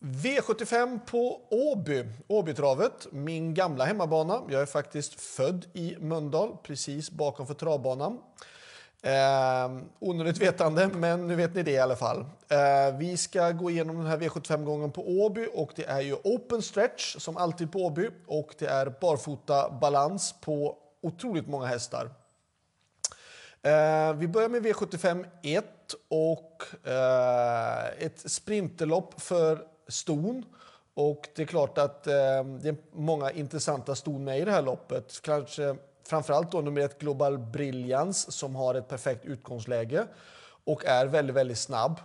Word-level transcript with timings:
V75 0.00 1.00
på 1.06 1.40
Åby, 1.50 2.04
Åbytravet, 2.26 3.06
min 3.10 3.54
gamla 3.54 3.84
hemmabana. 3.84 4.42
Jag 4.48 4.62
är 4.62 4.66
faktiskt 4.66 5.20
född 5.20 5.66
i 5.72 5.96
Mölndal, 6.00 6.56
precis 6.62 7.10
bakom 7.10 7.46
för 7.46 7.54
travbanan. 7.54 8.18
Eh, 9.02 9.82
onödigt 9.98 10.38
vetande, 10.38 10.88
men 10.88 11.26
nu 11.26 11.34
vet 11.34 11.54
ni 11.54 11.62
det 11.62 11.70
i 11.70 11.78
alla 11.78 11.96
fall. 11.96 12.20
Eh, 12.48 12.98
vi 12.98 13.16
ska 13.16 13.50
gå 13.50 13.70
igenom 13.70 13.96
den 13.96 14.06
här 14.06 14.18
V75-gången 14.18 14.92
på 14.92 15.08
Åby 15.08 15.48
och 15.54 15.72
det 15.76 15.84
är 15.84 16.00
ju 16.00 16.14
open 16.14 16.62
stretch 16.62 17.16
som 17.18 17.36
alltid 17.36 17.72
på 17.72 17.78
Åby 17.78 18.10
och 18.26 18.54
det 18.58 18.66
är 18.66 18.94
barfota 19.00 19.70
balans 19.70 20.34
på 20.40 20.76
otroligt 21.02 21.48
många 21.48 21.66
hästar. 21.66 22.10
Eh, 23.62 24.12
vi 24.14 24.28
börjar 24.28 24.48
med 24.48 24.62
V75 24.62 25.26
1 25.42 25.64
och 26.08 26.62
eh, 26.88 28.06
ett 28.06 28.30
sprinterlopp 28.30 29.20
för 29.20 29.77
ston. 29.88 30.44
Och 30.94 31.28
det 31.34 31.42
är 31.42 31.46
klart 31.46 31.78
att 31.78 32.06
eh, 32.06 32.12
det 32.60 32.68
är 32.68 32.76
många 32.92 33.30
intressanta 33.30 33.94
ston 33.94 34.24
med 34.24 34.38
i 34.38 34.44
det 34.44 34.50
här 34.50 34.62
loppet. 34.62 35.20
Kanske 35.22 35.76
framförallt 36.08 36.52
då 36.52 36.60
nummer 36.60 36.80
ett 36.80 36.98
Global 36.98 37.38
Brilliance 37.38 38.32
som 38.32 38.56
har 38.56 38.74
ett 38.74 38.88
perfekt 38.88 39.24
utgångsläge 39.24 40.06
och 40.64 40.84
är 40.84 41.06
väldigt, 41.06 41.36
väldigt 41.36 41.58
snabb. 41.58 42.00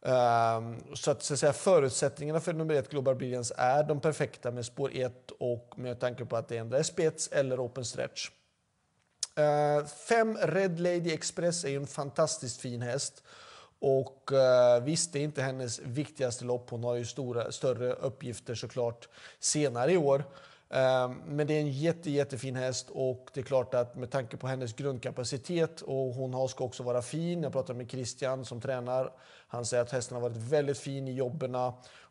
Um, 0.00 0.94
så 0.94 1.10
att, 1.10 1.22
så 1.22 1.34
att 1.34 1.40
säga, 1.40 1.52
förutsättningarna 1.52 2.40
för 2.40 2.52
nummer 2.52 2.74
ett 2.74 2.90
Global 2.90 3.14
Brilliance 3.14 3.54
är 3.58 3.84
de 3.84 4.00
perfekta 4.00 4.50
med 4.50 4.66
spår 4.66 4.90
1 4.94 5.30
och 5.38 5.74
med 5.76 6.00
tanke 6.00 6.24
på 6.24 6.36
att 6.36 6.48
det 6.48 6.56
ändå 6.56 6.76
är 6.76 6.82
spets 6.82 7.28
eller 7.32 7.66
open 7.66 7.84
stretch. 7.84 8.30
Uh, 9.38 9.86
fem 9.86 10.36
Red 10.36 10.80
Lady 10.80 11.12
Express 11.12 11.64
är 11.64 11.76
en 11.76 11.86
fantastiskt 11.86 12.60
fin 12.60 12.82
häst. 12.82 13.22
Och 13.86 14.32
eh, 14.32 14.82
visst, 14.82 15.12
det 15.12 15.18
är 15.18 15.22
inte 15.22 15.42
hennes 15.42 15.78
viktigaste 15.78 16.44
lopp. 16.44 16.70
Hon 16.70 16.84
har 16.84 16.94
ju 16.94 17.04
stora, 17.04 17.52
större 17.52 17.92
uppgifter 17.92 18.54
såklart 18.54 19.08
senare 19.38 19.92
i 19.92 19.96
år. 19.96 20.24
Ehm, 20.70 21.20
men 21.26 21.46
det 21.46 21.54
är 21.54 21.60
en 21.60 21.72
jätte, 21.72 22.10
jättefin 22.10 22.56
häst 22.56 22.90
och 22.90 23.30
det 23.34 23.40
är 23.40 23.44
klart 23.44 23.74
att 23.74 23.96
med 23.96 24.10
tanke 24.10 24.36
på 24.36 24.46
hennes 24.46 24.72
grundkapacitet 24.72 25.80
och 25.80 26.14
hon 26.14 26.48
ska 26.48 26.64
också 26.64 26.82
vara 26.82 27.02
fin. 27.02 27.42
Jag 27.42 27.52
pratade 27.52 27.76
med 27.76 27.90
Christian 27.90 28.44
som 28.44 28.60
tränar. 28.60 29.12
Han 29.48 29.64
säger 29.64 29.82
att 29.82 29.90
hästen 29.90 30.14
har 30.14 30.22
varit 30.22 30.36
väldigt 30.36 30.78
fin 30.78 31.08
i 31.08 31.12
jobben. 31.12 31.54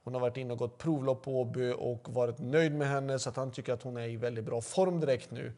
Hon 0.04 0.14
har 0.14 0.20
varit 0.22 0.38
inne 0.38 0.54
och 0.54 0.60
gått 0.60 0.78
provlopp 0.78 1.24
på 1.24 1.42
Åby 1.42 1.74
och 1.78 2.10
varit 2.10 2.40
nöjd 2.40 2.76
med 2.76 2.88
henne 2.88 3.20
så 3.20 3.30
att 3.30 3.36
han 3.36 3.52
tycker 3.52 3.74
att 3.74 3.84
hon 3.84 3.98
är 3.98 4.08
i 4.08 4.18
väldigt 4.18 4.46
bra 4.46 4.62
form 4.62 5.00
direkt 5.00 5.32
nu. 5.32 5.54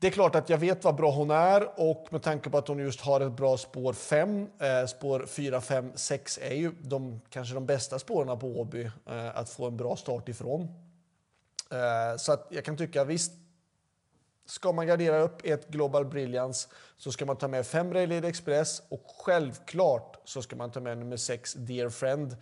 Det 0.00 0.06
är 0.06 0.10
klart 0.10 0.34
att 0.34 0.50
jag 0.50 0.58
vet 0.58 0.84
vad 0.84 0.94
bra 0.94 1.10
hon 1.10 1.30
är 1.30 1.80
och 1.80 2.06
med 2.10 2.22
tanke 2.22 2.50
på 2.50 2.58
att 2.58 2.68
hon 2.68 2.78
just 2.78 3.00
har 3.00 3.20
ett 3.20 3.32
bra 3.32 3.56
spår 3.56 3.92
5, 3.92 4.48
eh, 4.58 4.86
spår 4.86 5.26
4, 5.26 5.60
5, 5.60 5.92
6 5.94 6.38
är 6.42 6.54
ju 6.54 6.72
de, 6.80 7.20
kanske 7.30 7.54
de 7.54 7.66
bästa 7.66 7.98
spåren 7.98 8.38
på 8.38 8.46
Åby 8.46 8.90
eh, 9.06 9.36
att 9.36 9.50
få 9.50 9.66
en 9.66 9.76
bra 9.76 9.96
start 9.96 10.28
ifrån. 10.28 10.62
Eh, 11.70 12.16
så 12.16 12.32
att 12.32 12.46
jag 12.50 12.64
kan 12.64 12.76
tycka 12.76 13.04
visst, 13.04 13.32
ska 14.46 14.72
man 14.72 14.86
gardera 14.86 15.18
upp 15.18 15.40
ett 15.44 15.68
Global 15.68 16.04
Brilliance 16.04 16.68
så 16.96 17.12
ska 17.12 17.26
man 17.26 17.36
ta 17.36 17.48
med 17.48 17.66
5 17.66 17.94
Railid 17.94 18.24
Express 18.24 18.82
och 18.88 19.04
självklart 19.24 20.16
så 20.24 20.42
ska 20.42 20.56
man 20.56 20.70
ta 20.70 20.80
med 20.80 20.98
nummer 20.98 21.16
6 21.16 21.54
Dear 21.54 21.88
Friend 21.88 22.36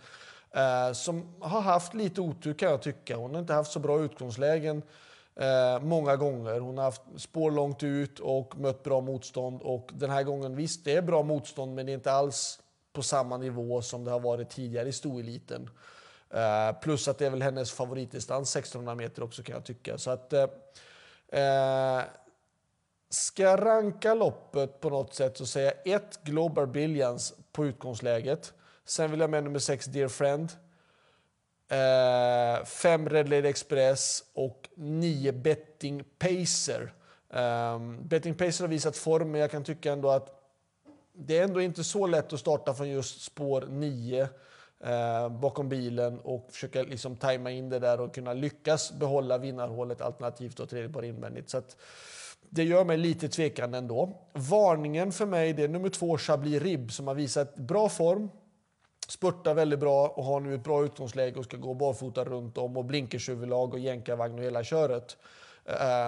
eh, 0.51 0.93
som 0.93 1.35
har 1.41 1.61
haft 1.61 1.93
lite 1.93 2.21
otur 2.21 2.53
kan 2.53 2.69
jag 2.69 2.81
tycka. 2.81 3.15
Hon 3.15 3.33
har 3.33 3.41
inte 3.41 3.53
haft 3.53 3.71
så 3.71 3.79
bra 3.79 4.01
utgångslägen 4.01 4.81
eh, 5.39 5.81
många 5.81 6.15
gånger. 6.15 6.59
Hon 6.59 6.77
har 6.77 6.85
haft 6.85 7.01
spår 7.17 7.51
långt 7.51 7.83
ut 7.83 8.19
och 8.19 8.57
mött 8.57 8.83
bra 8.83 9.01
motstånd. 9.01 9.61
Och 9.61 9.89
den 9.93 10.09
här 10.09 10.23
gången, 10.23 10.55
visst, 10.55 10.85
det 10.85 10.95
är 10.95 11.01
bra 11.01 11.23
motstånd, 11.23 11.75
men 11.75 11.85
det 11.85 11.91
är 11.91 11.93
inte 11.93 12.11
alls 12.11 12.59
på 12.93 13.03
samma 13.03 13.37
nivå 13.37 13.81
som 13.81 14.03
det 14.03 14.11
har 14.11 14.19
varit 14.19 14.49
tidigare 14.49 14.89
i 14.89 14.93
stoeliten. 14.93 15.69
Eh, 16.29 16.79
plus 16.81 17.07
att 17.07 17.17
det 17.17 17.25
är 17.25 17.29
väl 17.29 17.41
hennes 17.41 17.71
favoritdistans, 17.71 18.55
1600 18.55 18.95
meter 18.95 19.23
också 19.23 19.43
kan 19.43 19.53
jag 19.53 19.65
tycka. 19.65 19.97
Så 19.97 20.11
att, 20.11 20.33
eh, 20.33 20.47
eh, 21.27 22.03
ska 23.09 23.43
jag 23.43 23.65
ranka 23.65 24.13
loppet 24.13 24.79
på 24.79 24.89
något 24.89 25.13
sätt 25.13 25.37
så 25.37 25.45
säger 25.45 25.73
jag 25.85 25.95
ett 25.95 26.23
Global 26.23 26.67
Brilliance 26.67 27.35
på 27.51 27.65
utgångsläget. 27.65 28.53
Sen 28.85 29.11
vill 29.11 29.19
jag 29.19 29.29
med 29.29 29.43
nummer 29.43 29.59
6 29.59 29.85
Dear 29.85 30.07
Friend. 30.07 30.51
Eh, 31.69 32.65
fem 32.65 33.09
Red 33.09 33.29
Lady 33.29 33.47
Express 33.47 34.23
och 34.33 34.69
nio 34.75 35.31
Betting 35.31 36.03
Pacer. 36.19 36.93
Eh, 37.33 37.79
Betting 38.01 38.35
Pacer 38.35 38.63
har 38.63 38.69
visat 38.69 38.97
form, 38.97 39.31
men 39.31 39.41
jag 39.41 39.51
kan 39.51 39.63
tycka 39.63 39.91
ändå 39.91 40.09
att 40.09 40.35
det 41.13 41.37
är 41.37 41.43
ändå 41.43 41.61
inte 41.61 41.83
så 41.83 42.07
lätt 42.07 42.33
att 42.33 42.39
starta 42.39 42.73
från 42.73 42.89
just 42.89 43.21
spår 43.21 43.65
9 43.69 44.29
eh, 44.83 45.29
bakom 45.29 45.69
bilen 45.69 46.19
och 46.19 46.47
försöka 46.51 46.83
liksom 46.83 47.15
tajma 47.15 47.51
in 47.51 47.69
det 47.69 47.79
där 47.79 48.01
och 48.01 48.15
kunna 48.15 48.33
lyckas 48.33 48.91
behålla 48.91 49.37
vinnarhålet 49.37 50.01
alternativt 50.01 50.57
då 50.57 50.65
tredje 50.65 50.89
par 50.89 51.03
invändigt. 51.03 51.49
Så 51.49 51.57
att, 51.57 51.75
det 52.49 52.63
gör 52.63 52.85
mig 52.85 52.97
lite 52.97 53.29
tvekande 53.29 53.77
ändå. 53.77 54.13
Varningen 54.33 55.11
för 55.11 55.25
mig 55.25 55.53
det 55.53 55.63
är 55.63 55.67
nummer 55.67 55.89
två 55.89 56.17
Chablis 56.17 56.61
Rib 56.61 56.91
som 56.91 57.07
har 57.07 57.15
visat 57.15 57.55
bra 57.55 57.89
form, 57.89 58.29
spurtar 59.09 59.53
väldigt 59.53 59.79
bra 59.79 60.07
och 60.07 60.23
har 60.23 60.39
nu 60.39 60.55
ett 60.55 60.63
bra 60.63 60.85
utgångsläge 60.85 61.39
och 61.39 61.45
ska 61.45 61.57
gå 61.57 61.73
barfota 61.73 62.25
runt 62.25 62.57
om 62.57 62.77
och 62.77 62.85
blinkershuvudlag 62.85 63.73
och 63.73 63.79
jänkarvagn 63.79 64.39
och 64.39 64.45
hela 64.45 64.63
köret. 64.63 65.17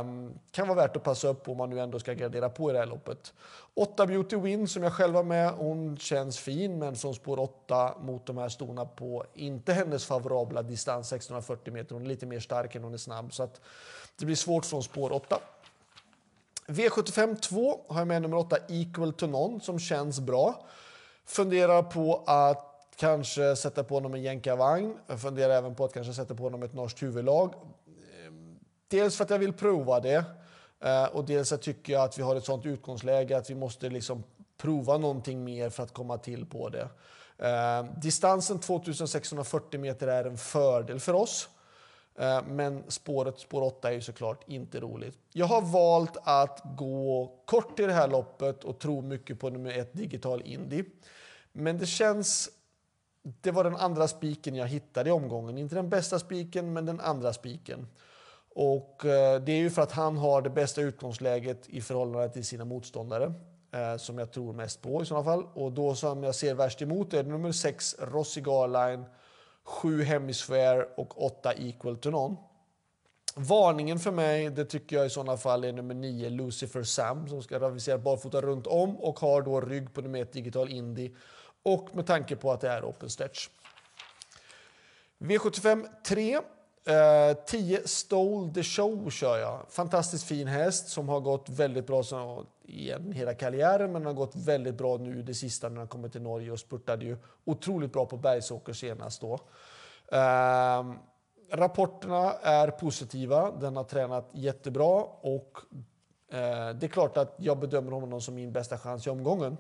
Um, 0.02 0.40
kan 0.52 0.68
vara 0.68 0.78
värt 0.78 0.96
att 0.96 1.04
passa 1.04 1.28
upp 1.28 1.50
om 1.50 1.58
man 1.58 1.70
nu 1.70 1.80
ändå 1.80 2.00
ska 2.00 2.14
gradera 2.14 2.50
på 2.50 2.70
i 2.70 2.74
det 2.74 2.80
här 2.80 2.86
loppet. 2.86 3.34
8 3.74 4.06
Beauty 4.06 4.36
Win 4.36 4.68
som 4.68 4.84
jag 4.84 4.94
själv 4.94 5.14
var 5.14 5.24
med, 5.24 5.52
hon 5.52 5.98
känns 5.98 6.40
fin 6.40 6.80
men 6.80 6.96
som 6.96 7.14
spår 7.14 7.40
8 7.40 7.96
mot 8.02 8.26
de 8.26 8.38
här 8.38 8.50
stona 8.50 8.86
på 8.86 9.26
inte 9.34 9.74
hennes 9.74 10.06
favorabla 10.06 10.62
distans 10.62 11.14
1640 11.14 11.74
meter. 11.74 11.94
Hon 11.96 12.04
är 12.04 12.08
lite 12.08 12.26
mer 12.26 12.40
stark 12.40 12.76
än 12.76 12.84
hon 12.84 12.94
är 12.94 12.98
snabb 12.98 13.34
så 13.34 13.44
att 13.44 13.62
det 14.20 14.26
blir 14.26 14.36
svårt 14.36 14.66
från 14.66 14.84
spår 14.84 15.12
8. 15.12 15.40
V75 16.68 17.40
2 17.40 17.82
har 17.88 18.00
jag 18.00 18.08
med 18.08 18.22
nummer 18.22 18.38
8 18.38 18.58
Equal 18.70 19.14
to 19.14 19.28
None 19.28 19.60
som 19.60 19.80
känns 19.80 20.20
bra. 20.20 20.66
Funderar 21.26 21.84
på 21.84 22.24
att 22.26 22.71
Kanske 22.96 23.56
sätta 23.56 23.84
på 23.84 23.94
honom 23.94 24.14
en 24.14 24.22
jänkarvagn. 24.22 24.98
Jag 25.08 25.22
funderar 25.22 25.54
även 25.54 25.76
på 25.76 25.86
att 25.86 25.94
kanske 25.94 26.14
sätta 26.14 26.36
på 26.36 26.44
honom 26.44 26.64
ett 26.64 26.74
norskt 26.74 27.04
huvudlag. 27.04 27.54
Ehm, 28.28 28.60
dels 28.88 29.18
för 29.18 29.24
att 29.24 29.30
jag 29.30 29.40
vill 29.40 29.54
prova 29.54 30.00
det 30.00 30.26
eh, 30.80 31.06
och 31.06 31.26
dels 31.26 31.52
att 31.52 31.62
tycker 31.62 31.94
jag 31.94 32.04
att 32.04 32.20
vi 32.20 32.24
har 32.24 32.36
ett 32.36 32.46
sånt 32.46 32.66
utgångsläge 32.66 33.38
att 33.38 33.50
vi 33.50 33.56
måste 33.56 33.90
liksom 33.90 34.24
prova 34.58 34.98
någonting 34.98 35.44
mer 35.44 35.70
för 35.70 35.84
att 35.84 35.94
komma 35.94 36.18
till 36.18 36.46
på 36.46 36.70
det. 36.70 36.90
Ehm, 37.38 37.88
distansen 38.02 38.60
2640 38.60 39.80
meter 39.80 40.08
är 40.08 40.26
en 40.26 40.38
fördel 40.38 41.00
för 41.00 41.14
oss. 41.14 41.50
Eh, 42.16 42.44
men 42.48 42.84
spåret, 42.88 43.40
spår 43.40 43.62
8 43.62 43.90
är 43.90 43.94
ju 43.94 44.02
såklart 44.02 44.44
inte 44.48 44.80
roligt. 44.80 45.18
Jag 45.34 45.46
har 45.46 45.62
valt 45.62 46.18
att 46.24 46.62
gå 46.78 47.32
kort 47.46 47.80
i 47.80 47.84
det 47.84 47.94
här 47.94 48.08
loppet 48.08 48.64
och 48.64 48.80
tro 48.80 49.02
mycket 49.02 49.40
på 49.40 49.50
nummer 49.50 49.80
ett 49.80 49.94
Digital 49.94 50.42
Indy. 50.42 50.84
Men 51.52 51.78
det 51.78 51.86
känns 51.86 52.50
det 53.24 53.52
var 53.52 53.64
den 53.64 53.76
andra 53.76 54.08
spiken 54.08 54.56
jag 54.56 54.68
hittade 54.68 55.10
i 55.10 55.14
omgången. 55.14 55.58
Inte 55.58 55.76
den 55.76 55.90
bästa 55.90 56.20
spiken, 56.20 56.74
men 56.74 56.86
den 56.86 57.00
andra 57.00 57.34
spiken. 57.34 57.88
Och 58.56 59.06
eh, 59.06 59.42
det 59.42 59.52
är 59.52 59.58
ju 59.58 59.70
för 59.70 59.82
att 59.82 59.92
han 59.92 60.18
har 60.18 60.42
det 60.42 60.50
bästa 60.50 60.82
utgångsläget 60.82 61.70
i 61.70 61.82
förhållande 61.82 62.30
till 62.30 62.46
sina 62.46 62.66
motståndare. 62.66 63.34
Eh, 63.74 63.98
som 63.98 64.18
jag 64.18 64.32
tror 64.32 64.54
mest 64.54 64.82
på 64.82 65.02
i 65.02 65.06
sådana 65.06 65.24
fall. 65.24 65.46
Och 65.54 65.72
då 65.72 65.96
som 65.96 66.24
jag 66.24 66.36
ser 66.36 66.54
värst 66.54 66.82
emot 66.82 67.14
är 67.14 67.24
nummer 67.24 67.52
6 67.52 67.96
Rossi 68.00 68.42
Garline, 68.42 69.06
7 69.64 70.04
Hemisphere 70.04 70.88
och 70.98 71.26
8 71.26 71.54
Equal 71.54 71.98
to 71.98 72.10
None. 72.10 72.36
Varningen 73.36 74.00
för 74.00 74.12
mig, 74.12 74.50
det 74.50 74.66
tycker 74.66 74.96
jag 74.96 75.06
i 75.06 75.10
sådana 75.10 75.38
fall 75.38 75.64
är 75.64 75.72
nummer 75.72 75.94
9 75.94 76.30
Lucifer 76.30 76.84
Sam 76.84 77.28
som 77.28 77.44
ska 77.44 77.60
ravisera 77.60 77.98
barfota 77.98 78.42
runt 78.42 78.68
om 78.68 78.98
och 78.98 79.20
har 79.20 79.42
då 79.42 79.62
rygg 79.62 79.94
på 79.94 80.02
nummer 80.02 80.22
1 80.22 80.34
Digital 80.34 80.70
Indie 80.70 81.16
och 81.64 81.96
med 81.96 82.08
tanke 82.08 82.36
på 82.36 82.52
att 82.52 82.62
det 82.62 82.70
är 82.70 82.82
open 82.82 83.10
stretch. 83.10 83.50
V75 85.20 85.88
3. 86.06 86.40
Eh, 86.86 87.34
10 87.46 87.88
Stole 87.88 88.54
the 88.54 88.64
Show 88.64 89.10
kör 89.10 89.38
jag. 89.38 89.66
Fantastiskt 89.70 90.24
fin 90.24 90.48
häst 90.48 90.90
som 90.90 91.10
har 91.10 91.20
gått 91.20 91.50
väldigt 91.50 91.88
bra 91.88 92.04
så, 92.04 92.46
igen 92.64 93.12
hela 93.12 93.34
karriären 93.34 93.92
men 93.92 94.06
har 94.06 94.14
gått 94.14 94.36
väldigt 94.36 94.76
bra 94.76 94.98
nu 94.98 95.24
det 95.24 95.34
sista 95.34 95.70
när 95.70 95.78
han 95.78 95.88
kommit 95.88 96.12
till 96.12 96.22
Norge 96.22 96.52
och 96.52 96.60
spurtade 96.60 97.06
ju 97.06 97.18
otroligt 97.46 97.94
bra 97.94 98.06
på 98.06 98.18
Bergsåker 98.18 98.74
senast 98.74 99.22
då. 99.22 99.40
Eh, 100.12 100.84
rapporterna 101.52 102.34
är 102.34 102.68
positiva. 102.68 103.52
Den 103.52 103.76
har 103.76 103.84
tränat 103.84 104.30
jättebra 104.34 105.04
och 105.22 105.58
eh, 106.32 106.70
det 106.70 106.86
är 106.86 106.88
klart 106.88 107.18
att 107.18 107.36
jag 107.38 107.60
bedömer 107.60 107.92
honom 107.92 108.22
som 108.22 108.36
min 108.36 108.52
bästa 108.52 108.78
chans 108.78 109.08
i 109.08 109.10
omgången. 109.10 109.58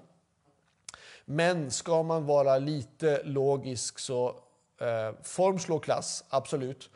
Men 1.31 1.71
ska 1.71 2.03
man 2.03 2.25
vara 2.25 2.57
lite 2.57 3.23
logisk 3.23 3.99
så 3.99 4.27
eh, 4.81 5.15
form 5.23 5.59
slår 5.59 5.79
klass, 5.79 6.23
absolut. 6.29 6.89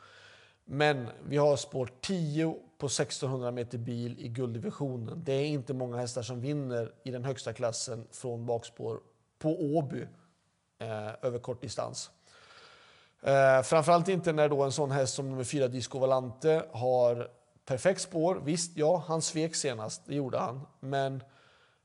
Men 0.64 1.08
vi 1.28 1.36
har 1.36 1.56
spår 1.56 1.90
10 2.00 2.56
på 2.78 2.86
1600 2.86 3.50
meter 3.50 3.78
bil 3.78 4.16
i 4.18 4.28
gulddivisionen. 4.28 5.22
Det 5.24 5.32
är 5.32 5.46
inte 5.46 5.74
många 5.74 5.96
hästar 5.96 6.22
som 6.22 6.40
vinner 6.40 6.92
i 7.04 7.10
den 7.10 7.24
högsta 7.24 7.52
klassen 7.52 8.06
från 8.10 8.46
bakspår 8.46 9.00
på 9.38 9.76
Åby 9.76 10.02
eh, 10.78 11.08
över 11.22 11.38
kort 11.38 11.60
distans. 11.60 12.10
Eh, 13.22 13.62
framförallt 13.62 14.08
inte 14.08 14.32
när 14.32 14.48
då 14.48 14.62
en 14.62 14.72
sån 14.72 14.90
häst 14.90 15.14
som 15.14 15.30
nummer 15.30 15.44
4 15.44 15.68
Disco 15.68 15.98
Valante 15.98 16.64
har 16.72 17.30
perfekt 17.64 18.00
spår. 18.00 18.40
Visst, 18.44 18.76
ja, 18.76 19.04
han 19.06 19.22
svek 19.22 19.54
senast, 19.54 20.02
det 20.06 20.14
gjorde 20.14 20.38
han. 20.38 20.60
Men 20.80 21.22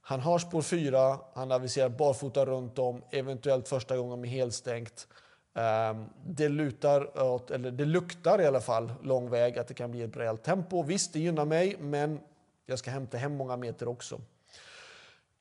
han 0.01 0.19
har 0.19 0.39
spår 0.39 0.61
4, 0.61 1.19
han 1.33 1.51
aviserar 1.51 1.89
barfota 1.89 2.45
runt 2.45 2.79
om, 2.79 3.01
eventuellt 3.11 3.67
första 3.67 3.97
gången 3.97 4.21
med 4.21 4.29
helstängt. 4.29 5.07
Ehm, 5.55 6.05
det, 6.25 6.49
lutar 6.49 7.21
åt, 7.21 7.51
eller 7.51 7.71
det 7.71 7.85
luktar 7.85 8.41
i 8.41 8.45
alla 8.45 8.61
fall 8.61 8.93
lång 9.03 9.29
väg 9.29 9.57
att 9.57 9.67
det 9.67 9.73
kan 9.73 9.91
bli 9.91 10.01
ett 10.01 10.17
rejält 10.17 10.43
tempo. 10.43 10.83
Visst, 10.83 11.13
det 11.13 11.19
gynnar 11.19 11.45
mig, 11.45 11.75
men 11.79 12.19
jag 12.65 12.79
ska 12.79 12.91
hämta 12.91 13.17
hem 13.17 13.35
många 13.35 13.57
meter 13.57 13.87
också. 13.87 14.21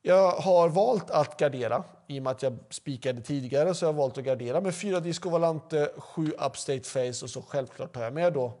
Jag 0.01 0.31
har 0.31 0.69
valt 0.69 1.11
att 1.11 1.39
gardera. 1.39 1.83
I 2.07 2.19
och 2.19 2.23
med 2.23 2.31
att 2.31 2.43
jag 2.43 2.57
spikade 2.69 3.21
tidigare 3.21 3.75
så 3.75 3.85
jag 3.85 3.89
har 3.89 3.93
jag 3.93 3.97
valt 3.97 4.17
att 4.17 4.23
gardera 4.23 4.61
med 4.61 4.75
fyra 4.75 4.99
Disco 4.99 5.29
Valante, 5.29 5.91
sju 5.97 6.31
Upstate 6.31 6.83
Face 6.83 7.25
och 7.25 7.29
så 7.29 7.41
självklart 7.41 7.93
tar 7.93 8.03
jag 8.03 8.13
med 8.13 8.33
då 8.33 8.53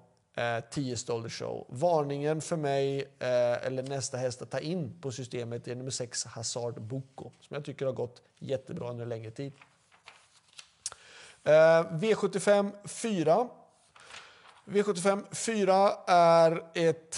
10 0.71 0.91
eh, 0.91 0.95
Stolder 0.97 1.29
Show. 1.29 1.65
Varningen 1.69 2.41
för 2.41 2.55
mig, 2.55 2.99
eh, 3.01 3.65
eller 3.65 3.83
nästa 3.83 4.17
häst 4.17 4.41
att 4.41 4.51
ta 4.51 4.59
in 4.59 5.01
på 5.01 5.11
systemet, 5.11 5.67
är 5.67 5.75
nummer 5.75 5.91
6 5.91 6.25
Hazard 6.25 6.81
Boko 6.81 7.31
som 7.39 7.53
jag 7.53 7.65
tycker 7.65 7.85
har 7.85 7.93
gått 7.93 8.21
jättebra 8.39 8.89
under 8.89 9.05
längre 9.05 9.31
tid. 9.31 9.53
Eh, 11.43 11.51
V75 11.91 12.87
4. 12.87 13.47
V75 14.65 15.35
4 15.35 15.91
är 16.07 16.63
ett, 16.73 17.17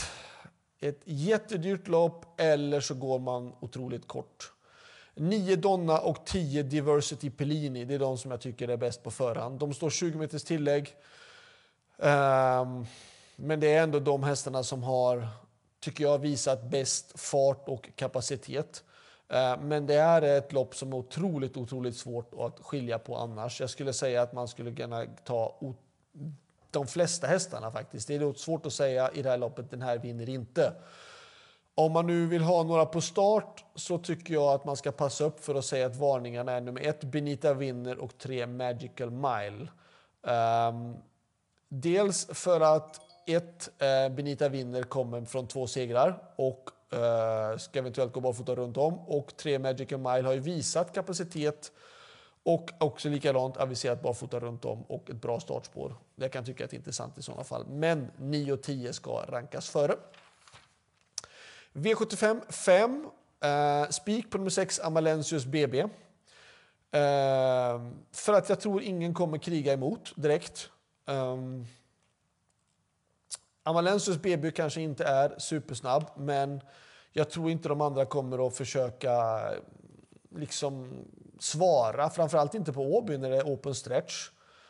ett 0.80 1.02
jättedyrt 1.04 1.88
lopp 1.88 2.40
eller 2.42 2.82
så 2.82 2.94
går 2.94 3.20
man 3.20 3.54
otroligt 3.60 4.08
kort. 4.08 4.52
9 5.16 5.56
Donna 5.56 6.00
och 6.00 6.26
10 6.26 6.64
Diversity 6.64 7.30
Pellini, 7.30 7.86
det 7.86 7.94
är 7.94 8.00
de 8.00 8.18
som 8.18 8.32
jag 8.32 8.42
tycker 8.42 8.68
är 8.68 8.78
bäst 8.78 9.04
på 9.04 9.12
förhand. 9.12 9.60
De 9.60 9.74
står 9.74 9.90
20 9.90 10.18
meters 10.18 10.44
tillägg. 10.44 10.96
Um, 12.04 12.86
men 13.36 13.60
det 13.60 13.74
är 13.74 13.84
ändå 13.84 14.00
de 14.00 14.24
hästarna 14.24 14.64
som 14.64 14.84
har, 14.84 15.28
tycker 15.80 16.04
jag, 16.04 16.18
visat 16.18 16.64
bäst 16.64 17.20
fart 17.20 17.64
och 17.68 17.90
kapacitet. 17.96 18.84
Ehm, 19.30 19.60
men 19.68 19.86
det 19.86 19.96
är 19.96 20.22
ett 20.22 20.54
lopp 20.54 20.76
som 20.76 20.94
är 20.94 20.98
otroligt, 20.98 21.58
otroligt 21.58 21.98
svårt 21.98 22.34
att 22.40 22.60
skilja 22.60 23.00
på 23.00 23.18
annars. 23.18 23.62
Jag 23.62 23.70
skulle 23.70 23.94
säga 23.94 24.22
att 24.22 24.34
man 24.34 24.48
skulle 24.48 24.76
kunna 24.76 25.06
ta 25.24 25.60
de 26.72 26.88
flesta 26.88 27.28
hästarna 27.28 27.72
faktiskt. 27.72 28.08
Det 28.08 28.16
är 28.16 28.34
svårt 28.34 28.66
att 28.66 28.74
säga 28.74 29.12
i 29.12 29.22
det 29.22 29.30
här 29.30 29.38
loppet, 29.38 29.72
den 29.72 29.82
här 29.82 29.98
vinner 29.98 30.30
inte. 30.30 30.74
Om 31.76 31.92
man 31.92 32.08
nu 32.08 32.28
vill 32.28 32.42
ha 32.42 32.64
några 32.64 32.86
på 32.86 33.02
start 33.02 33.66
så 33.76 33.98
tycker 33.98 34.34
jag 34.34 34.54
att 34.54 34.66
man 34.66 34.78
ska 34.78 34.92
passa 34.92 35.24
upp 35.24 35.46
för 35.46 35.56
att 35.56 35.66
säga 35.66 35.86
att 35.86 35.96
varningarna 35.96 36.52
är 36.52 36.62
nummer 36.62 36.82
ett 36.82 37.04
Benita 37.04 37.54
vinner 37.54 37.98
och 37.98 38.18
tre 38.18 38.48
Magical 38.48 39.12
Mile. 39.12 39.68
Um, 40.22 40.98
Dels 41.76 42.26
för 42.26 42.62
att 42.62 43.02
ett, 43.26 43.70
eh, 43.82 44.16
Benita 44.16 44.50
vinner 44.50 44.84
kommer 44.84 45.26
från 45.26 45.48
två 45.48 45.68
segrar 45.68 46.24
och 46.36 46.70
eh, 46.94 47.58
ska 47.58 47.80
eventuellt 47.80 48.14
gå 48.14 48.20
barfota 48.20 48.56
runt 48.56 48.78
om. 48.78 49.00
Och 49.00 49.38
tre, 49.38 49.60
Magical 49.60 50.00
Mile 50.00 50.28
har 50.28 50.34
ju 50.34 50.40
visat 50.40 50.94
kapacitet 50.94 51.72
och 52.44 52.72
också 52.78 53.10
likadant 53.10 53.58
aviserat 53.58 54.02
barfota 54.02 54.40
runt 54.40 54.66
om 54.66 54.84
och 54.84 55.10
ett 55.10 55.22
bra 55.22 55.40
startspår. 55.40 55.96
Det 56.16 56.30
kan 56.30 56.40
jag 56.40 56.46
tycka 56.46 56.64
är 56.64 56.76
intressant 56.76 57.18
i 57.18 57.22
sådana 57.22 57.44
fall. 57.44 57.66
Men 57.68 58.12
9 58.18 58.54
och 58.54 58.62
10 58.62 58.94
ska 58.94 59.26
rankas 59.28 59.70
före. 59.70 59.96
V75 61.74 62.52
5. 62.52 63.10
Eh, 63.44 63.90
spik 63.90 64.32
på 64.32 64.38
nummer 64.38 64.50
6 64.50 64.80
Amalensius 64.80 65.46
BB. 65.46 65.80
Eh, 65.80 65.88
för 68.12 68.34
att 68.34 68.50
jag 68.50 68.60
tror 68.60 68.82
ingen 68.82 69.14
kommer 69.14 69.38
kriga 69.38 69.74
emot 69.74 70.14
direkt. 70.16 70.70
Ehm, 71.06 71.16
um, 71.16 71.68
Amalensus 73.64 74.18
BB 74.18 74.52
kanske 74.52 74.82
inte 74.82 75.04
är 75.04 75.40
supersnabb, 75.40 76.04
men 76.18 76.62
jag 77.12 77.30
tror 77.30 77.52
inte 77.52 77.70
de 77.70 77.82
andra 77.82 78.06
kommer 78.06 78.48
att 78.48 78.56
försöka 78.56 79.42
liksom 80.36 81.06
svara. 81.40 82.10
Framförallt 82.10 82.56
inte 82.56 82.74
på 82.74 82.82
Åby 82.82 83.18
när 83.18 83.30
det 83.30 83.38
är 83.38 83.44
open 83.44 83.76
stretch. 83.76 84.30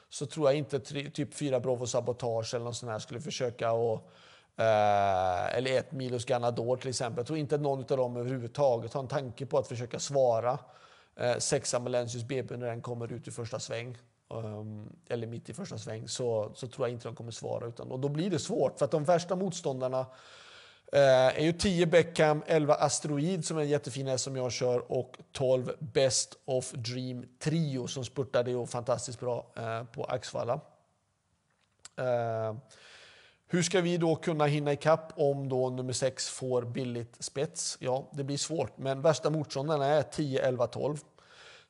Så 0.10 0.26
tror 0.26 0.50
jag 0.50 0.58
inte 0.58 0.80
typ 1.10 1.34
fyra 1.34 1.60
Brovo 1.60 1.86
Sabotage 1.86 2.54
eller 2.54 2.64
någon 2.64 2.76
sån 2.76 2.90
här 2.90 3.00
skulle 3.00 3.20
försöka 3.20 3.72
och 3.72 4.10
eh, 4.58 5.56
eller 5.58 5.78
ett 5.78 5.92
Milos 5.92 6.26
Ganador 6.26 6.78
till 6.78 6.90
exempel. 6.90 7.20
Jag 7.20 7.28
tror 7.28 7.40
inte 7.40 7.56
att 7.56 7.62
någon 7.62 7.80
av 7.80 7.98
dem 7.98 8.18
överhuvudtaget 8.18 8.94
har 8.94 9.02
en 9.02 9.08
tanke 9.08 9.46
på 9.46 9.58
att 9.58 9.68
försöka 9.68 10.00
svara 10.00 10.60
eh, 11.16 11.38
sex 11.38 11.74
Amalensius 11.74 12.24
BB 12.24 12.58
när 12.58 12.68
den 12.68 12.82
kommer 12.82 13.14
ut 13.14 13.28
i 13.28 13.32
första 13.32 13.60
sväng. 13.60 13.98
Ehm, 14.40 14.90
eller 15.10 15.28
mitt 15.28 15.50
i 15.50 15.54
första 15.54 15.78
sväng, 15.78 16.08
så, 16.08 16.52
så 16.56 16.68
tror 16.68 16.88
jag 16.88 16.94
inte 16.94 17.08
de 17.08 17.16
kommer 17.16 17.32
svara. 17.32 17.68
Utan, 17.68 17.92
och 17.92 18.00
då 18.00 18.10
blir 18.10 18.30
det 18.30 18.40
svårt, 18.40 18.80
för 18.80 18.86
att 18.86 18.92
de 18.92 19.04
värsta 19.04 19.36
motståndarna 19.36 20.00
eh, 20.92 21.40
är 21.40 21.44
ju 21.44 21.54
10 21.54 21.86
Beckham, 21.86 22.44
11 22.48 22.76
Asteroid 22.76 23.46
som 23.46 23.58
är 23.58 23.62
en 23.62 23.70
jättefin 23.70 24.08
häst 24.08 24.24
som 24.24 24.36
jag 24.36 24.52
kör 24.52 24.92
och 24.92 25.18
12 25.32 25.72
Best 25.80 26.38
of 26.46 26.72
Dream 26.72 27.26
Trio 27.40 27.88
som 27.88 28.06
spurtade 28.06 28.52
ju 28.52 28.66
fantastiskt 28.66 29.20
bra 29.20 29.52
eh, 29.58 29.84
på 29.84 30.04
Axvalla. 30.04 30.60
Eh, 31.98 32.56
hur 33.48 33.62
ska 33.62 33.82
vi 33.82 33.98
då 33.98 34.16
kunna 34.16 34.46
hinna 34.46 34.74
ikapp 34.74 35.14
om 35.16 35.50
då 35.50 35.70
nummer 35.70 35.94
6 35.94 36.30
får 36.30 36.62
billigt 36.62 37.24
spets? 37.24 37.78
Ja, 37.80 38.10
det 38.14 38.24
blir 38.24 38.38
svårt, 38.38 38.78
men 38.78 39.02
värsta 39.02 39.30
motståndarna 39.30 39.86
är 39.86 40.02
10, 40.02 40.42
11, 40.42 40.68
12. 40.68 40.98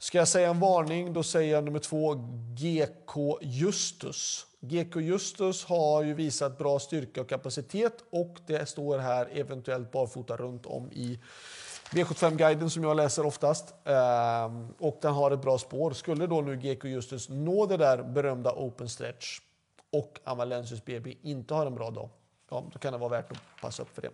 Ska 0.03 0.17
jag 0.17 0.27
säga 0.27 0.49
en 0.49 0.59
varning, 0.59 1.13
då 1.13 1.23
säger 1.23 1.53
jag 1.53 1.63
nummer 1.63 1.79
två, 1.79 2.13
GK 2.55 3.39
Justus. 3.41 4.45
GK 4.59 5.01
Justus 5.01 5.65
har 5.65 6.03
ju 6.03 6.13
visat 6.13 6.57
bra 6.57 6.79
styrka 6.79 7.21
och 7.21 7.29
kapacitet 7.29 8.03
och 8.09 8.37
det 8.47 8.69
står 8.69 8.97
här 8.97 9.29
eventuellt 9.31 9.91
barfota 9.91 10.37
runt 10.37 10.65
om 10.65 10.91
i 10.91 11.19
V75-guiden 11.91 12.69
som 12.69 12.83
jag 12.83 12.97
läser 12.97 13.25
oftast. 13.25 13.73
Ehm, 13.83 14.73
och 14.79 14.99
den 15.01 15.13
har 15.13 15.31
ett 15.31 15.41
bra 15.41 15.57
spår. 15.57 15.91
Skulle 15.91 16.27
då 16.27 16.41
nu 16.41 16.57
GK 16.57 16.85
Justus 16.85 17.29
nå 17.29 17.65
det 17.65 17.77
där 17.77 18.03
berömda 18.03 18.53
open 18.53 18.89
stretch 18.89 19.39
och 19.91 20.19
Amalensius 20.23 20.85
BB 20.85 21.15
inte 21.21 21.53
har 21.53 21.65
en 21.65 21.75
bra 21.75 21.91
dag, 21.91 22.09
ja, 22.49 22.63
då 22.73 22.79
kan 22.79 22.93
det 22.93 22.99
vara 22.99 23.09
värt 23.09 23.31
att 23.31 23.61
passa 23.61 23.83
upp 23.83 23.95
för 23.95 24.01
det. 24.01 24.11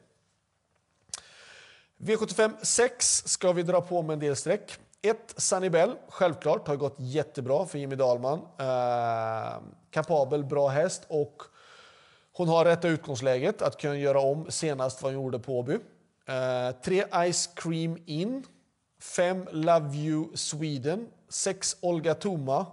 V75 1.98 2.54
6 2.64 3.28
ska 3.28 3.52
vi 3.52 3.64
dra 3.64 3.82
på 3.82 4.02
med 4.02 4.14
en 4.14 4.20
del 4.20 4.36
streck. 4.36 4.80
Ett, 5.02 5.34
Sunny 5.38 5.70
Bell, 5.70 5.96
självklart, 6.08 6.68
har 6.68 6.76
gått 6.76 6.96
jättebra 6.98 7.66
för 7.66 7.80
Jimmy 7.80 7.96
Dahlman. 7.96 8.40
Eh, 8.40 9.62
kapabel, 9.92 10.44
bra 10.44 10.68
häst 10.68 11.04
och 11.08 11.44
hon 12.34 12.48
har 12.48 12.66
rätta 12.66 12.88
utgångsläget 12.88 13.62
att 13.62 13.82
kunna 13.82 13.98
göra 13.98 14.20
om 14.20 14.52
senast 14.52 15.02
vad 15.02 15.14
hon 15.14 15.24
gjorde 15.24 15.40
på 15.40 15.60
Åby. 15.60 15.74
Eh, 16.26 16.82
tre 16.84 17.32
Ice 17.34 17.48
Cream 17.56 17.98
In, 18.06 18.46
fem 19.02 19.48
Love 19.52 19.98
You 19.98 20.38
Sweden, 20.38 21.08
sex 21.30 21.78
Olga 21.82 22.14
Toma, 22.14 22.66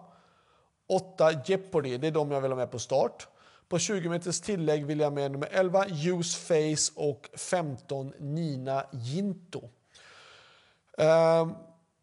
åtta 0.89 1.33
Jeopardy, 1.45 1.97
det 1.97 2.07
är 2.07 2.13
de 2.13 2.31
jag 2.31 2.41
vill 2.41 2.51
ha 2.51 2.57
med 2.57 2.71
på 2.71 2.79
start. 2.79 3.29
På 3.69 3.79
20 3.79 4.09
meters 4.09 4.41
tillägg 4.41 4.87
vill 4.87 5.01
jag 5.01 5.13
med 5.13 5.31
nummer 5.31 5.49
11 5.53 5.87
Use 5.87 6.39
Face 6.39 6.93
och 7.01 7.29
15 7.35 8.13
Nina 8.19 8.85
Ginto. 8.93 9.69
Eh, 10.99 11.47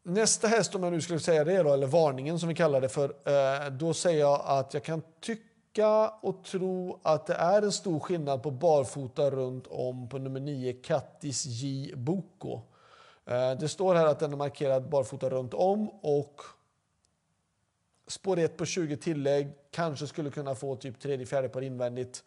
Nästa 0.05 0.47
häst, 0.47 0.75
om 0.75 0.83
jag 0.83 0.93
nu 0.93 1.01
skulle 1.01 1.19
säga 1.19 1.43
det, 1.43 1.63
då, 1.63 1.73
eller 1.73 1.87
varningen 1.87 2.39
som 2.39 2.49
vi 2.49 2.55
kallar 2.55 2.81
det 2.81 2.89
för, 2.89 3.13
eh, 3.25 3.71
då 3.71 3.93
säger 3.93 4.19
jag 4.19 4.41
att 4.45 4.73
jag 4.73 4.83
kan 4.83 5.01
tycka 5.19 6.09
och 6.09 6.43
tro 6.43 6.99
att 7.03 7.25
det 7.25 7.33
är 7.33 7.61
en 7.61 7.71
stor 7.71 7.99
skillnad 7.99 8.43
på 8.43 8.51
barfota 8.51 9.29
runt 9.29 9.67
om 9.67 10.09
på 10.09 10.17
nummer 10.17 10.39
9, 10.39 10.73
Kattis 10.73 11.45
J 11.45 11.93
Boko. 11.95 12.61
Eh, 13.25 13.51
det 13.51 13.69
står 13.69 13.95
här 13.95 14.05
att 14.05 14.19
den 14.19 14.33
är 14.33 14.37
markerad 14.37 14.89
barfota 14.89 15.29
runt 15.29 15.53
om 15.53 15.89
och 15.89 16.41
spår 18.07 18.39
1 18.39 18.57
på 18.57 18.65
20 18.65 18.97
tillägg 18.97 19.53
kanske 19.71 20.07
skulle 20.07 20.29
kunna 20.29 20.55
få 20.55 20.75
typ 20.75 20.99
tredje, 20.99 21.25
fjärde 21.25 21.49
par 21.49 21.61
invändigt 21.61 22.23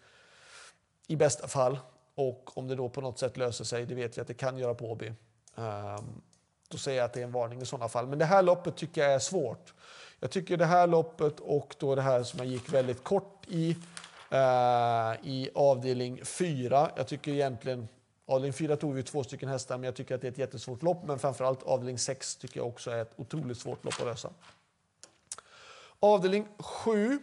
i 1.07 1.17
bästa 1.17 1.49
fall. 1.49 1.79
Och 2.15 2.59
om 2.59 2.69
det 2.69 2.75
då 2.75 2.89
på 2.89 3.01
något 3.01 3.19
sätt 3.19 3.37
löser 3.37 3.65
sig, 3.65 3.87
det 3.87 3.95
vet 3.95 4.19
vi 4.19 4.21
att 4.21 4.29
det 4.29 4.35
kan 4.35 4.59
göra 4.59 4.75
på 4.75 4.91
Åby. 4.91 5.13
Um, 5.55 6.23
då 6.69 6.79
säger 6.79 6.99
jag 6.99 7.05
att 7.05 7.13
det 7.13 7.21
är 7.21 7.25
en 7.25 7.33
varning 7.33 7.63
i 7.63 7.67
sådana 7.67 7.89
fall. 7.89 8.07
Men 8.07 8.19
det 8.19 8.25
här 8.25 8.43
loppet 8.43 8.77
tycker 8.77 9.01
jag 9.01 9.13
är 9.13 9.19
svårt. 9.19 9.75
Jag 10.21 10.31
tycker 10.31 10.57
det 10.57 10.65
här 10.65 10.87
loppet 10.87 11.41
och 11.41 11.77
då 11.79 11.95
det 11.95 12.03
här 12.03 12.23
som 12.23 12.39
jag 12.39 12.49
gick 12.49 12.73
väldigt 12.73 13.05
kort 13.05 13.45
i, 13.49 13.71
eh, 14.31 15.13
i 15.23 15.51
avdelning 15.55 16.25
4. 16.25 16.91
Jag 16.97 17.09
tycker 17.09 17.33
egentligen, 17.33 17.89
avdelning 18.27 18.53
4 18.53 18.77
tog 18.77 18.95
vi 18.95 19.03
två 19.03 19.25
stycken 19.25 19.49
hästar, 19.49 19.77
men 19.77 19.85
jag 19.85 19.97
tycker 19.97 20.15
att 20.15 20.21
det 20.21 20.27
är 20.27 20.33
ett 20.33 20.39
jättesvårt 20.39 20.83
lopp. 20.83 21.05
Men 21.07 21.19
framförallt 21.19 21.63
avdelning 21.63 21.99
6 21.99 22.37
tycker 22.37 22.61
jag 22.61 22.67
också 22.67 22.91
är 22.91 23.03
ett 23.03 23.13
otroligt 23.17 23.59
svårt 23.59 23.85
lopp 23.85 24.01
att 24.01 24.07
lösa. 24.07 24.31
Avdelning 26.01 26.49
7 26.59 27.19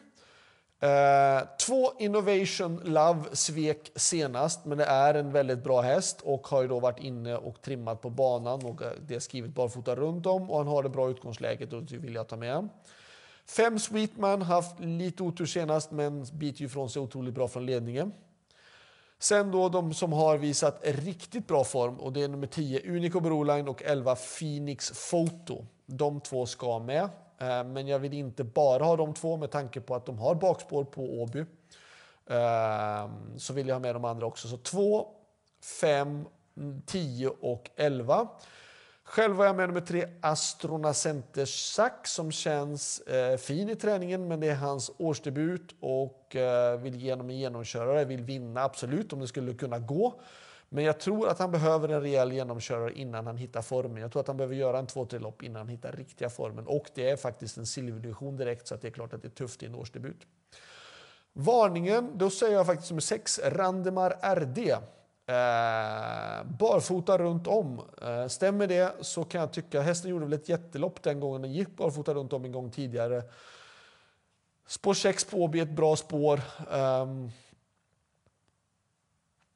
Eh, 0.84 1.48
två 1.66 1.92
Innovation 2.00 2.82
Love 2.84 3.24
svek 3.32 3.92
senast, 3.96 4.66
men 4.66 4.78
det 4.78 4.86
är 4.86 5.14
en 5.14 5.32
väldigt 5.32 5.64
bra 5.64 5.82
häst 5.82 6.22
och 6.22 6.48
har 6.48 6.62
ju 6.62 6.68
då 6.68 6.80
varit 6.80 7.00
inne 7.00 7.36
och 7.36 7.62
trimmat 7.62 8.02
på 8.02 8.10
banan 8.10 8.66
och 8.66 8.82
eh, 8.82 8.92
det 9.08 9.16
är 9.16 9.20
skrivet 9.20 9.52
barfota 9.52 9.96
runt 9.96 10.26
om 10.26 10.52
och 10.52 10.58
han 10.58 10.68
har 10.68 10.84
det 10.84 10.90
bra 10.90 11.10
utgångsläget 11.10 11.74
och 11.74 11.84
det 11.84 11.98
vill 11.98 12.16
jag 12.16 12.28
ta 12.28 12.36
med. 12.36 12.70
Fem 13.46 13.80
Sweetman, 13.80 14.42
haft 14.42 14.80
lite 14.80 15.24
otur 15.24 15.46
senast 15.46 15.92
men 15.92 16.26
biter 16.34 16.62
ju 16.62 16.66
ifrån 16.66 16.90
sig 16.90 17.02
otroligt 17.02 17.34
bra 17.34 17.48
från 17.48 17.66
ledningen. 17.66 18.12
Sen 19.20 19.52
då 19.52 19.70
de 19.70 19.94
som 19.94 20.14
har 20.14 20.38
visat 20.38 20.82
riktigt 20.84 21.48
bra 21.48 21.64
form 21.64 22.00
och 22.00 22.14
det 22.14 22.24
är 22.24 22.28
nummer 22.28 22.48
10 22.48 22.92
Unico 22.92 23.20
Broline 23.20 23.68
och 23.68 23.84
11 23.84 24.16
Phoenix 24.16 25.10
Photo. 25.12 25.66
De 25.86 26.22
två 26.22 26.46
ska 26.46 26.80
med, 26.80 27.10
Eh, 27.44 27.64
men 27.64 27.88
jag 27.88 28.00
vill 28.00 28.14
inte 28.14 28.44
bara 28.44 28.84
ha 28.84 28.96
de 28.96 29.14
två 29.14 29.38
med 29.38 29.52
tanke 29.52 29.82
på 29.82 29.96
att 29.96 30.06
de 30.06 30.20
har 30.20 30.36
bakspår 30.36 30.84
på 30.84 31.22
Åby. 31.22 31.46
Eh, 32.30 33.10
så 33.38 33.54
vill 33.54 33.68
jag 33.68 33.76
ha 33.76 33.80
med 33.80 33.96
de 33.96 34.06
andra 34.06 34.26
också. 34.26 34.48
Så 34.48 34.58
2, 34.58 35.08
5, 35.82 36.26
10 36.86 37.28
och 37.28 37.70
11. 37.76 38.28
Själv 39.06 39.36
var 39.36 39.46
jag 39.46 39.56
med 39.56 39.70
nummer 39.70 39.82
tre, 39.82 40.08
Astrona 40.22 40.94
Center 40.94 41.46
Sack 41.46 42.08
som 42.08 42.32
känns 42.32 43.00
eh, 43.00 43.38
fin 43.38 43.70
i 43.70 43.76
träningen 43.76 44.28
men 44.28 44.40
det 44.40 44.48
är 44.48 44.56
hans 44.56 44.92
årsdebut 44.98 45.76
och 45.80 46.36
eh, 46.36 46.80
vill 46.80 46.96
genom 46.96 47.30
en 47.30 47.38
genomkörare, 47.38 48.06
vill 48.06 48.24
vinna 48.24 48.64
absolut 48.64 49.14
om 49.14 49.20
det 49.20 49.28
skulle 49.28 49.54
kunna 49.54 49.80
gå. 49.80 50.22
Men 50.74 50.84
jag 50.84 51.00
tror 51.00 51.28
att 51.28 51.40
han 51.40 51.52
behöver 51.52 51.90
en 51.90 52.02
rejäl 52.02 52.32
genomkörare 52.32 52.94
innan 52.94 53.28
han 53.28 53.38
hittar 53.38 53.62
formen. 53.62 54.02
Jag 54.02 54.12
tror 54.12 54.20
att 54.20 54.28
han 54.28 54.38
behöver 54.38 54.56
göra 54.56 54.80
en 54.80 54.88
två, 54.88 55.06
tre 55.06 55.20
lopp 55.20 55.44
innan 55.44 55.56
han 55.56 55.68
hittar 55.68 55.92
riktiga 55.92 56.30
formen. 56.30 56.68
Och 56.68 56.86
det 56.94 57.10
är 57.10 57.18
faktiskt 57.18 57.58
en 57.58 57.66
silverdivision 57.66 58.38
direkt 58.38 58.68
så 58.68 58.76
att 58.76 58.82
det 58.82 58.88
är 58.88 58.92
klart 58.92 59.14
att 59.14 59.22
det 59.22 59.28
är 59.28 59.30
tufft 59.30 59.64
i 59.64 59.66
en 59.66 59.76
årsdebut. 59.76 60.18
Varningen, 61.34 62.12
då 62.18 62.30
säger 62.30 62.56
jag 62.56 62.66
faktiskt 62.66 62.92
nummer 62.92 63.02
6, 63.02 63.40
Randemar 63.44 64.36
RD. 64.36 64.60
Eh, 64.70 66.46
barfota 66.60 67.18
runt 67.18 67.48
om. 67.48 67.82
Eh, 68.02 68.28
stämmer 68.28 68.68
det 68.68 68.94
så 69.02 69.24
kan 69.24 69.42
jag 69.42 69.54
tycka, 69.54 69.82
hästen 69.82 70.12
gjorde 70.12 70.26
väl 70.26 70.34
ett 70.34 70.50
jättelopp 70.50 71.04
den 71.04 71.20
gången 71.20 71.42
den 71.42 71.54
gick 71.54 71.78
barfota 71.78 72.14
runt 72.14 72.34
om 72.34 72.46
en 72.46 72.52
gång 72.52 72.72
tidigare. 72.72 73.24
Spår 74.68 74.94
6 74.94 75.26
på 75.26 75.38
Åby 75.38 75.60
är 75.60 75.64
ett 75.64 75.76
bra 75.76 75.96
spår. 75.96 76.42
Eh, 76.72 77.08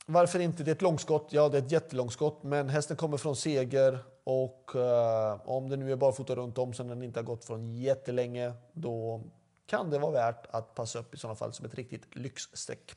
varför 0.09 0.39
inte? 0.39 0.63
Det 0.63 0.71
är 0.71 0.75
ett 0.75 0.81
långskott. 0.81 1.27
Ja, 1.31 1.49
det 1.49 1.57
är 1.57 1.61
ett 1.61 1.71
jättelångskott, 1.71 2.43
men 2.43 2.69
hästen 2.69 2.97
kommer 2.97 3.17
från 3.17 3.35
seger 3.35 3.99
och 4.23 4.75
eh, 4.75 5.41
om 5.45 5.69
det 5.69 5.77
nu 5.77 5.91
är 5.91 5.95
barfota 5.95 6.35
runt 6.35 6.57
om 6.57 6.73
som 6.73 6.87
den 6.87 7.03
inte 7.03 7.19
har 7.19 7.25
gått 7.25 7.45
från 7.45 7.75
jättelänge, 7.75 8.53
då 8.73 9.23
kan 9.65 9.89
det 9.89 9.99
vara 9.99 10.11
värt 10.11 10.45
att 10.51 10.75
passa 10.75 10.99
upp 10.99 11.13
i 11.13 11.17
sådana 11.17 11.35
fall 11.35 11.53
som 11.53 11.65
ett 11.65 11.75
riktigt 11.75 12.15
lyxstreck. 12.15 12.95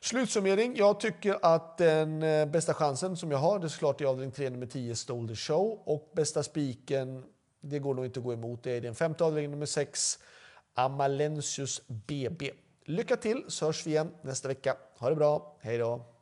Slutsummering. 0.00 0.76
Jag 0.76 1.00
tycker 1.00 1.38
att 1.42 1.78
den 1.78 2.22
eh, 2.22 2.46
bästa 2.46 2.74
chansen 2.74 3.16
som 3.16 3.30
jag 3.30 3.38
har, 3.38 3.58
det 3.58 3.66
är 3.66 3.68
såklart 3.68 4.00
i 4.00 4.04
avdelning 4.04 4.32
3, 4.32 4.50
nummer 4.50 4.66
10, 4.66 4.96
Stole 4.96 5.28
the 5.28 5.34
Show. 5.34 5.82
Och 5.84 6.12
bästa 6.14 6.42
spiken, 6.42 7.24
det 7.60 7.78
går 7.78 7.94
nog 7.94 8.04
inte 8.04 8.20
att 8.20 8.24
gå 8.24 8.32
emot. 8.32 8.62
Det 8.62 8.72
är 8.72 8.80
den 8.80 8.94
femte 8.94 9.24
avdelningen, 9.24 9.50
nummer 9.50 9.66
6, 9.66 10.18
Amalensius 10.74 11.82
BB. 11.86 12.50
Lycka 12.86 13.16
till 13.16 13.44
så 13.48 13.66
hörs 13.66 13.86
vi 13.86 13.90
igen 13.90 14.10
nästa 14.22 14.48
vecka. 14.48 14.76
Ha 14.98 15.10
det 15.10 15.16
bra. 15.16 15.56
Hej 15.60 15.78
då! 15.78 16.13